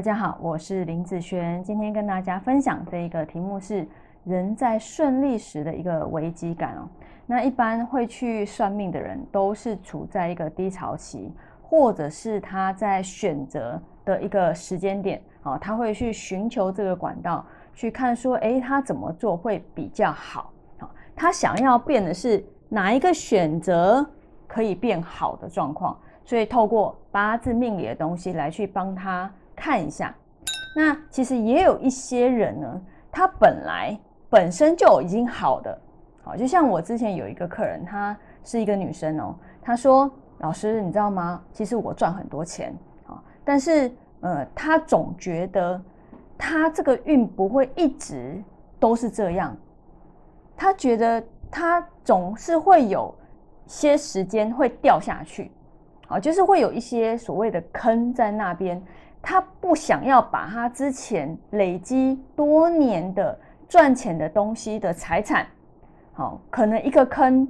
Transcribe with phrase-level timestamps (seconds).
[0.00, 3.86] 大家好，我是林子轩，今天跟大家分享这一个题目是
[4.24, 6.88] 人在顺利时的一个危机感哦。
[7.26, 20.88] 那一般会去算命的人，都是处在一个低潮期，或者是他在选择的一个时间点啊，他会去寻求这个管道，去看说，诶，他怎么做会比较好啊？
[21.14, 24.08] 他想要变的是哪一个选择
[24.46, 29.30] 可以变好的状况，所以透过八字命理的东西来去帮他。
[29.60, 30.14] 看一下，
[30.74, 32.80] 那其实也有一些人呢，
[33.12, 33.94] 他本来
[34.30, 35.78] 本身就已经好的，
[36.22, 40.10] 好，就像我之前有一个客人，她是一个女生哦，她说
[40.40, 41.42] ：“老师，你知道吗？
[41.52, 42.74] 其实我赚很多钱
[43.06, 45.78] 啊，但是呃，她总觉得
[46.38, 48.42] 她这个运不会一直
[48.78, 49.54] 都是这样，
[50.56, 53.14] 她觉得她总是会有
[53.66, 55.52] 些时间会掉下去，
[56.08, 58.82] 啊，就是会有一些所谓的坑在那边。”
[59.22, 65.46] 他不想要把他之前累积多年的赚钱的东西的财产，
[66.12, 67.46] 好，可能一个坑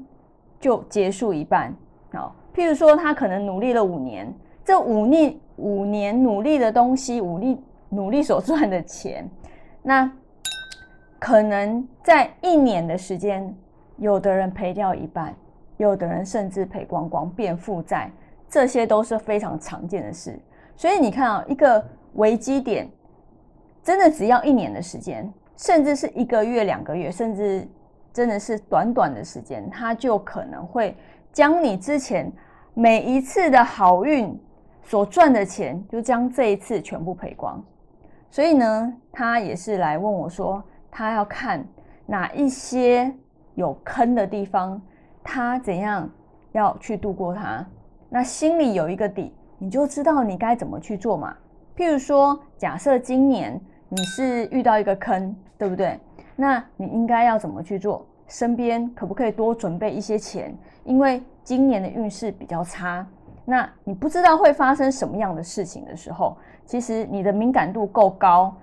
[0.59, 1.75] 就结束一半。
[2.13, 4.33] 好，譬如说他可能努力了五年，
[4.65, 9.29] 这五年五年努力的东西，努力努力所赚的钱，
[9.83, 10.11] 那
[11.19, 13.55] 可能在一年的时间，
[13.97, 15.35] 有的人赔掉一半，
[15.77, 18.11] 有的人甚至赔光光变负债，
[18.49, 20.39] 这些都是非常常见的事。
[20.81, 22.91] 所以你看啊，一个危机点，
[23.83, 27.69] 真的只要一年的时间，甚至是一个月、两个月，甚至
[28.15, 30.97] 真的是短短的时间，它就可能会
[31.35, 32.33] 将你之前
[32.73, 34.35] 每一次的好运
[34.83, 37.63] 所赚的钱，就将这一次全部赔光。
[38.31, 41.63] 所以呢，他也是来问我说，他要看
[42.07, 43.15] 哪一些
[43.55, 44.81] 有坑的地方，
[45.23, 46.09] 他怎样
[46.53, 47.63] 要去度过它，
[48.09, 49.35] 那心里有一个底。
[49.63, 51.37] 你就知道你该怎么去做嘛。
[51.77, 53.61] 譬如说，假设今年
[53.91, 56.01] 你是遇到一个坑，对不对？
[56.35, 58.07] 那你应该要怎么去做？
[58.27, 60.57] 身边可不可以多准备一些钱？
[60.85, 63.07] 因为今年的运势比较差，
[63.45, 68.55] 那你不知道会发生什么样的事情的时候，其实你的敏感度够高，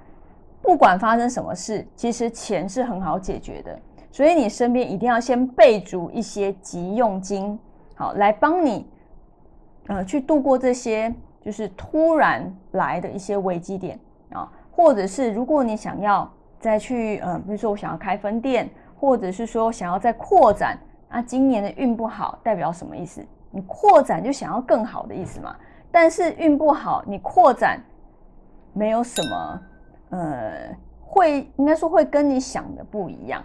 [0.64, 3.80] 不管发生什么事，其实钱是很好解决的。
[4.12, 7.60] 所以你身边一定要先备足一些急用金，
[7.94, 8.88] 好来帮你。
[9.88, 14.00] 呃，去度过这些就是突然来的一些危机点
[14.32, 20.78] 啊，或者是如果你想要再去，呃，比如说我想要开分店，或者是说想要再扩展，
[21.10, 23.26] 啊，今年的运不好代表什么意思？
[23.50, 25.56] 你扩展就想要更好的意思嘛？
[25.90, 27.80] 但是运不好，你扩展
[28.74, 29.62] 没有什么，
[30.10, 33.42] 呃，会应该说会跟你想的不一样，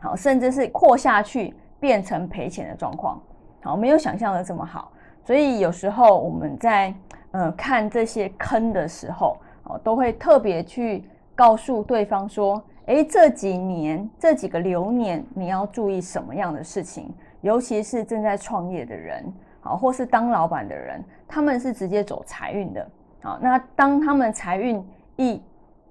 [0.00, 3.22] 好，甚至是扩下去变成赔钱的状况，
[3.62, 4.90] 好，没有想象的这么好。
[5.24, 6.94] 所以有时候我们在
[7.30, 11.02] 呃看这些坑的时候，哦，都会特别去
[11.34, 22.86] 告诉对方说，诶，这几年这几个流年你要注意什么样的事情，尤其是正在创业的人，好，或是当老板的人，他们是直接走财运的，
[23.22, 24.86] 好，那当他们财运
[25.16, 25.42] 一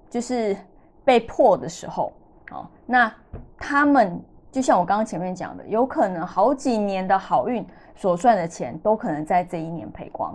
[0.08, 0.56] 就是
[1.04, 2.12] 被破的时候，
[2.48, 3.12] 好，那
[3.58, 4.22] 他们
[4.54, 7.66] 就像我刚刚前面讲的，有可能好几年的好运。
[7.96, 10.34] 所赚的钱都可能在这一年赔光，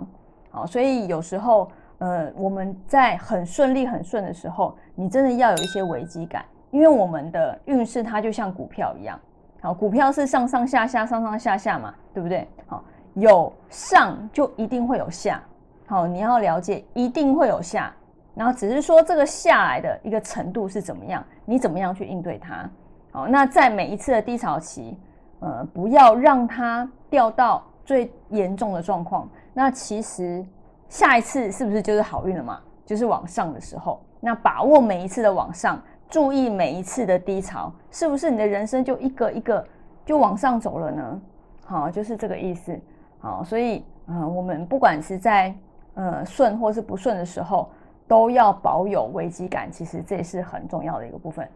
[0.50, 9.20] 好，所以有时候，呃，我们在很顺利、很顺的时候，你真的要有一些危机感，因为我们的运势它就像股票一样，
[9.60, 12.48] 好，股票是上上下下、上上下下嘛，对不对？
[12.66, 12.82] 好，
[13.12, 15.42] 有上就一定会有下，
[15.86, 17.94] 好，你要了解一定会有下，
[18.34, 22.66] 然后只是说这个下来的一个程度是怎么样，你怎么样去应对它？
[23.12, 24.98] 好，那在每一次的低潮期。
[25.42, 29.26] 呃，不要让它掉到最严重的状况。
[29.54, 30.44] 那其实
[30.86, 32.60] 下一次是不是就是好运了嘛？
[32.84, 39.66] 就是往上的时候，那把握每一次的往上，注意每一次的低潮，是不是你的人生就一个一个
[40.04, 41.20] 就往上走了呢？
[41.64, 42.78] 好，就是这个意思。
[43.18, 45.54] 好，所以呃，我们不管是在
[45.94, 47.70] 呃顺或是不顺的时候，
[48.06, 49.72] 都要保有危机感。
[49.72, 51.48] 其实这也是很重要的一个部分。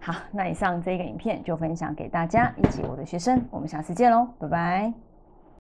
[0.00, 5.07] 好，那以上这个影片就分享给大家以及我的学生，我们下次见喽，拜拜。